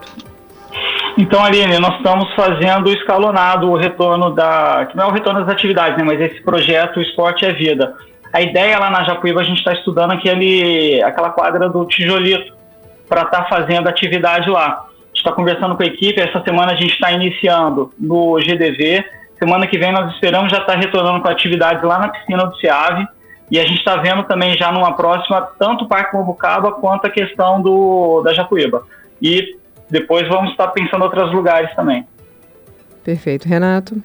Então, 1.19 1.45
Aline, 1.45 1.79
nós 1.79 1.97
estamos 1.97 2.33
fazendo 2.35 2.89
escalonado 2.91 3.71
o 3.71 3.77
retorno 3.77 4.35
da. 4.35 4.89
não 4.95 5.05
é 5.05 5.09
o 5.09 5.13
retorno 5.13 5.41
das 5.41 5.51
atividades, 5.51 5.99
né? 5.99 6.05
Mas 6.05 6.19
esse 6.21 6.41
projeto 6.43 7.01
Esporte 7.01 7.45
é 7.45 7.53
Vida 7.53 7.95
a 8.33 8.41
ideia 8.41 8.79
lá 8.79 8.91
na 8.91 9.05
Japuíba, 9.05 9.41
a 9.41 9.45
gente 9.45 9.59
está 9.59 9.73
estudando 9.73 10.13
aquele, 10.13 11.03
aquela 11.03 11.31
quadra 11.31 11.69
do 11.69 11.85
tijolito 11.87 12.57
para 13.09 13.23
estar 13.23 13.43
tá 13.43 13.49
fazendo 13.49 13.89
atividade 13.89 14.49
lá. 14.49 14.87
Está 15.13 15.33
conversando 15.33 15.77
com 15.77 15.83
a 15.83 15.87
equipe, 15.87 16.21
essa 16.21 16.43
semana 16.43 16.73
a 16.73 16.77
gente 16.77 16.93
está 16.93 17.11
iniciando 17.11 17.91
no 17.99 18.39
GDV, 18.39 19.05
semana 19.39 19.67
que 19.67 19.77
vem 19.77 19.93
nós 19.93 20.13
esperamos 20.15 20.51
já 20.51 20.59
estar 20.59 20.75
tá 20.75 20.79
retornando 20.79 21.21
com 21.21 21.29
atividades 21.29 21.83
lá 21.83 21.99
na 21.99 22.09
piscina 22.09 22.47
do 22.47 22.57
SEAV, 22.57 23.07
e 23.51 23.59
a 23.59 23.65
gente 23.65 23.79
está 23.79 23.97
vendo 23.97 24.23
também 24.23 24.57
já 24.57 24.71
numa 24.71 24.95
próxima 24.95 25.43
tanto 25.59 25.85
o 25.85 25.89
Parque 25.89 26.17
Mobucaba 26.17 26.73
quanto 26.73 27.07
a 27.07 27.11
questão 27.11 27.61
do, 27.61 28.23
da 28.23 28.33
Japuíba. 28.33 28.85
E 29.21 29.57
depois 29.91 30.29
vamos 30.29 30.53
estar 30.53 30.69
pensando 30.69 31.01
em 31.01 31.05
outros 31.05 31.33
lugares 31.33 31.75
também. 31.75 32.07
Perfeito, 33.03 33.49
Renato. 33.49 34.03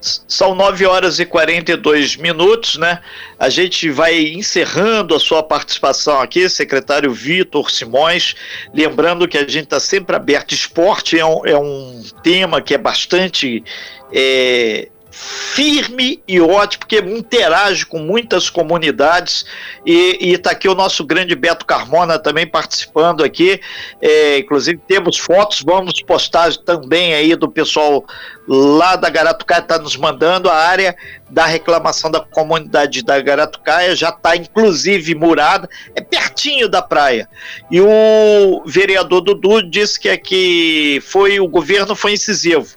São 0.00 0.54
9 0.54 0.86
horas 0.86 1.18
e 1.18 1.26
42 1.26 2.16
minutos, 2.16 2.76
né? 2.76 3.00
A 3.38 3.48
gente 3.48 3.90
vai 3.90 4.16
encerrando 4.18 5.14
a 5.14 5.20
sua 5.20 5.42
participação 5.42 6.20
aqui, 6.20 6.48
secretário 6.48 7.12
Vitor 7.12 7.70
Simões. 7.70 8.36
Lembrando 8.72 9.26
que 9.26 9.36
a 9.36 9.42
gente 9.42 9.64
está 9.64 9.80
sempre 9.80 10.14
aberto. 10.14 10.52
Esporte 10.52 11.18
é 11.18 11.26
um, 11.26 11.44
é 11.44 11.58
um 11.58 12.02
tema 12.22 12.60
que 12.60 12.72
é 12.72 12.78
bastante. 12.78 13.64
É, 14.12 14.88
firme 15.16 16.22
e 16.28 16.38
ótimo, 16.38 16.80
porque 16.80 16.98
interage 16.98 17.86
com 17.86 17.98
muitas 17.98 18.50
comunidades. 18.50 19.46
E 19.84 20.32
está 20.32 20.50
aqui 20.50 20.68
o 20.68 20.74
nosso 20.74 21.04
grande 21.04 21.34
Beto 21.34 21.64
Carmona 21.64 22.18
também 22.18 22.46
participando 22.46 23.24
aqui, 23.24 23.60
é, 24.02 24.38
inclusive 24.38 24.78
temos 24.86 25.16
fotos, 25.16 25.62
vamos 25.64 26.02
postar 26.02 26.54
também 26.58 27.14
aí 27.14 27.34
do 27.34 27.48
pessoal 27.48 28.04
lá 28.46 28.94
da 28.94 29.08
Garatucaia 29.08 29.60
está 29.60 29.78
nos 29.78 29.96
mandando. 29.96 30.50
A 30.50 30.54
área 30.54 30.94
da 31.30 31.46
reclamação 31.46 32.10
da 32.10 32.20
comunidade 32.20 33.02
da 33.02 33.20
Garatucaia 33.20 33.96
já 33.96 34.10
está 34.10 34.36
inclusive 34.36 35.14
murada, 35.14 35.68
é 35.94 36.00
pertinho 36.02 36.68
da 36.68 36.82
praia. 36.82 37.28
E 37.70 37.80
o 37.80 38.62
vereador 38.66 39.22
Dudu 39.22 39.62
disse 39.62 39.98
que 39.98 40.08
é 40.10 40.18
que 40.18 41.00
foi 41.06 41.40
o 41.40 41.48
governo 41.48 41.96
foi 41.96 42.12
incisivo, 42.12 42.76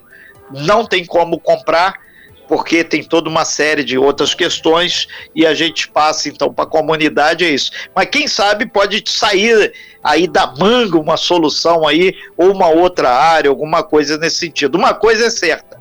não 0.51 0.85
tem 0.85 1.05
como 1.05 1.37
comprar 1.39 2.08
porque 2.49 2.83
tem 2.83 3.03
toda 3.03 3.29
uma 3.29 3.45
série 3.45 3.83
de 3.83 3.95
outras 3.95 4.33
questões 4.33 5.07
e 5.35 5.45
a 5.45 5.53
gente 5.53 5.87
passa 5.87 6.27
então 6.27 6.51
para 6.51 6.65
a 6.65 6.67
comunidade 6.67 7.45
é 7.45 7.49
isso. 7.49 7.71
Mas 7.95 8.09
quem 8.09 8.27
sabe 8.27 8.65
pode 8.65 9.03
sair 9.05 9.71
aí 10.03 10.27
da 10.27 10.47
manga 10.57 10.97
uma 10.97 11.15
solução 11.15 11.87
aí 11.87 12.15
ou 12.35 12.51
uma 12.51 12.67
outra 12.67 13.11
área, 13.11 13.49
alguma 13.51 13.83
coisa 13.83 14.17
nesse 14.17 14.37
sentido. 14.37 14.79
Uma 14.79 14.95
coisa 14.95 15.27
é 15.27 15.29
certa, 15.29 15.79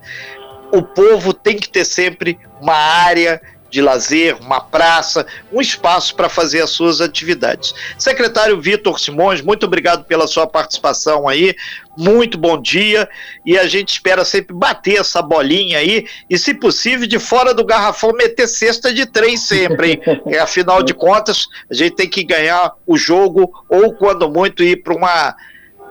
o 0.71 0.83
povo 0.83 1.33
tem 1.33 1.57
que 1.57 1.71
ter 1.71 1.87
sempre 1.87 2.39
uma 2.61 2.77
área 2.77 3.41
de 3.71 3.81
lazer, 3.81 4.37
uma 4.41 4.61
praça, 4.61 5.27
um 5.53 5.61
espaço 5.61 6.15
para 6.15 6.29
fazer 6.29 6.63
as 6.63 6.71
suas 6.71 7.01
atividades. 7.01 7.75
Secretário 7.99 8.61
Vitor 8.61 8.99
Simões, 8.99 9.41
muito 9.41 9.67
obrigado 9.67 10.05
pela 10.05 10.27
sua 10.27 10.47
participação 10.47 11.29
aí, 11.29 11.55
muito 11.97 12.39
bom 12.39 12.61
dia 12.61 13.09
e 13.45 13.59
a 13.59 13.67
gente 13.67 13.91
espera 13.91 14.25
sempre 14.25 14.55
bater 14.55 15.01
essa 15.01 15.21
bolinha 15.21 15.79
aí 15.79 16.07
e, 16.31 16.39
se 16.39 16.55
possível, 16.55 17.07
de 17.07 17.19
fora 17.19 17.53
do 17.53 17.65
garrafão 17.65 18.13
meter 18.13 18.47
cesta 18.47 18.95
de 18.95 19.05
três 19.05 19.41
sempre, 19.41 19.93
hein? 19.93 20.01
É, 20.29 20.39
afinal 20.39 20.83
de 20.83 20.93
contas, 20.95 21.47
a 21.71 21.75
gente 21.75 21.97
tem 21.97 22.09
que 22.09 22.23
ganhar 22.23 22.73
o 22.87 22.97
jogo 22.97 23.51
ou, 23.69 23.95
quando 23.95 24.31
muito, 24.31 24.63
ir 24.63 24.83
para 24.83 24.95
uma 24.95 25.35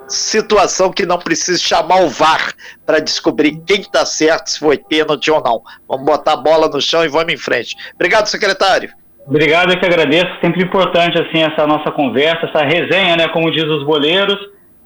situação 0.07 0.91
que 0.91 1.05
não 1.05 1.17
precisa 1.17 1.59
chamar 1.59 2.01
o 2.01 2.09
VAR 2.09 2.53
para 2.85 2.99
descobrir 2.99 3.61
quem 3.65 3.81
está 3.81 4.05
certo, 4.05 4.49
se 4.49 4.59
foi 4.59 4.77
pênalti 4.77 5.29
ou 5.29 5.41
não. 5.41 5.61
Vamos 5.87 6.05
botar 6.05 6.33
a 6.33 6.37
bola 6.37 6.67
no 6.67 6.81
chão 6.81 7.03
e 7.03 7.07
vamos 7.07 7.33
em 7.33 7.37
frente. 7.37 7.75
Obrigado, 7.95 8.27
secretário. 8.27 8.89
Obrigado, 9.25 9.73
eu 9.73 9.79
que 9.79 9.85
agradeço. 9.85 10.29
Sempre 10.39 10.63
importante 10.63 11.19
assim 11.19 11.43
essa 11.43 11.67
nossa 11.67 11.91
conversa, 11.91 12.45
essa 12.45 12.63
resenha, 12.63 13.17
né, 13.17 13.27
como 13.27 13.51
diz 13.51 13.65
os 13.65 13.83
boleiros. 13.83 14.39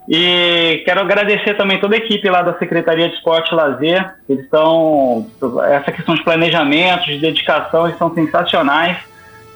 E 0.09 0.81
quero 0.83 1.01
agradecer 1.01 1.55
também 1.55 1.79
toda 1.79 1.95
a 1.95 1.99
equipe 1.99 2.27
lá 2.27 2.41
da 2.41 2.57
Secretaria 2.57 3.07
de 3.07 3.15
Esporte 3.15 3.51
e 3.51 3.55
Lazer. 3.55 4.15
Eles 4.27 4.43
estão 4.43 5.27
essa 5.69 5.91
questão 5.91 6.15
de 6.15 6.23
planejamento, 6.23 7.05
de 7.05 7.19
dedicação, 7.19 7.85
eles 7.85 7.99
são 7.99 8.13
sensacionais 8.13 9.11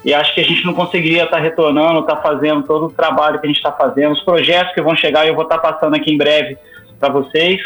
e 0.05 0.13
acho 0.13 0.35
que 0.35 0.41
a 0.41 0.43
gente 0.43 0.63
não 0.63 0.73
conseguiria 0.75 1.23
estar 1.23 1.37
tá 1.37 1.41
retornando, 1.41 2.01
estar 2.01 2.17
tá 2.17 2.21
fazendo 2.21 2.61
todo 2.61 2.85
o 2.85 2.89
trabalho 2.91 3.39
que 3.39 3.47
a 3.47 3.49
gente 3.49 3.57
está 3.57 3.71
fazendo, 3.71 4.13
os 4.13 4.21
projetos 4.21 4.71
que 4.75 4.81
vão 4.81 4.95
chegar, 4.95 5.27
eu 5.27 5.33
vou 5.33 5.43
estar 5.43 5.57
tá 5.57 5.73
passando 5.73 5.95
aqui 5.95 6.13
em 6.13 6.17
breve 6.17 6.55
para 6.99 7.11
vocês, 7.11 7.59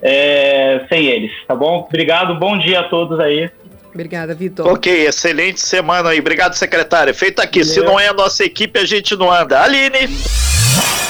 é, 0.00 0.86
sem 0.88 1.04
eles, 1.04 1.30
tá 1.46 1.54
bom? 1.54 1.84
Obrigado, 1.86 2.34
bom 2.36 2.56
dia 2.56 2.80
a 2.80 2.84
todos 2.84 3.20
aí. 3.20 3.50
Obrigada, 3.94 4.34
Vitor. 4.34 4.66
Ok, 4.68 5.06
excelente 5.06 5.60
semana 5.60 6.08
aí. 6.08 6.18
Obrigado, 6.18 6.54
secretário. 6.54 7.14
Feito 7.14 7.40
aqui. 7.42 7.58
Valeu. 7.58 7.74
Se 7.74 7.80
não 7.82 8.00
é 8.00 8.08
a 8.08 8.14
nossa 8.14 8.42
equipe, 8.42 8.80
a 8.80 8.86
gente 8.86 9.14
não 9.14 9.30
anda. 9.30 9.60
Aline. 9.60 10.08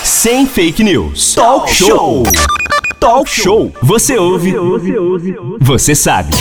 Sem 0.02 0.46
fake 0.46 0.82
news. 0.82 1.36
Talk 1.36 1.72
show. 1.72 2.24
Talk 2.98 3.30
show. 3.30 3.72
Você 3.82 4.18
ouve. 4.18 4.50
Você 4.50 4.98
ouve. 4.98 5.36
Você 5.60 5.94
sabe. 5.94 6.32